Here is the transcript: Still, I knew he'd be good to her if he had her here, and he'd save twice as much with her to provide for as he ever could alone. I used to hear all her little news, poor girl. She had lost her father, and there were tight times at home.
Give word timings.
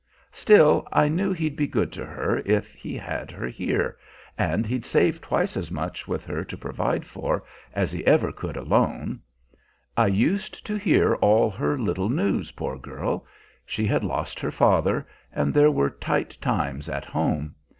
Still, 0.31 0.87
I 0.91 1.09
knew 1.09 1.31
he'd 1.31 1.55
be 1.55 1.67
good 1.67 1.91
to 1.91 2.03
her 2.03 2.41
if 2.43 2.71
he 2.73 2.97
had 2.97 3.29
her 3.29 3.47
here, 3.47 3.97
and 4.35 4.65
he'd 4.65 4.83
save 4.83 5.21
twice 5.21 5.55
as 5.55 5.69
much 5.69 6.07
with 6.07 6.25
her 6.25 6.43
to 6.43 6.57
provide 6.57 7.05
for 7.05 7.43
as 7.75 7.91
he 7.91 8.03
ever 8.07 8.31
could 8.31 8.57
alone. 8.57 9.19
I 9.95 10.07
used 10.07 10.65
to 10.65 10.75
hear 10.75 11.13
all 11.17 11.51
her 11.51 11.77
little 11.77 12.09
news, 12.09 12.49
poor 12.53 12.79
girl. 12.79 13.27
She 13.63 13.85
had 13.85 14.03
lost 14.03 14.39
her 14.39 14.49
father, 14.49 15.05
and 15.31 15.53
there 15.53 15.69
were 15.69 15.91
tight 15.91 16.35
times 16.41 16.89
at 16.89 17.05
home. 17.05 17.53